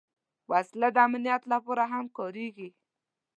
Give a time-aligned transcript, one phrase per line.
[0.51, 2.69] وسله د امنیت لپاره هم کارېږي